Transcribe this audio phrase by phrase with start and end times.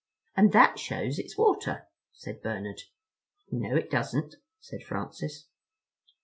[0.35, 2.81] "And that shows it's water," said Bernard.
[3.51, 5.45] "No, it doesn't," said Francis.